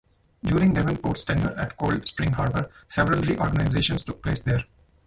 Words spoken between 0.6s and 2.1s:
Davenport's tenure at Cold